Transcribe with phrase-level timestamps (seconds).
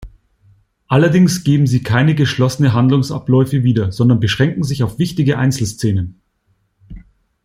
[0.87, 6.19] Allerdings geben sie keine geschlossene Handlungsabläufe wieder, sondern beschränken sich auf wichtige Einzelszenen.